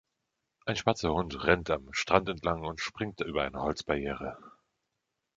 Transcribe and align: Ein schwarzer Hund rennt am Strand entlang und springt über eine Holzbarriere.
Ein 0.65 0.77
schwarzer 0.77 1.13
Hund 1.13 1.43
rennt 1.43 1.69
am 1.69 1.93
Strand 1.93 2.27
entlang 2.27 2.65
und 2.65 2.79
springt 2.81 3.21
über 3.21 3.43
eine 3.43 3.61
Holzbarriere. 3.61 4.35